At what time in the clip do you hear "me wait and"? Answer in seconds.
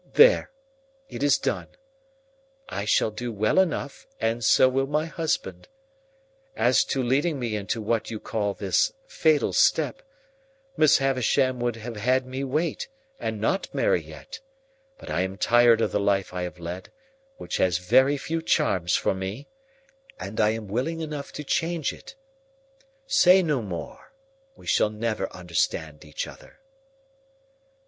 12.25-13.39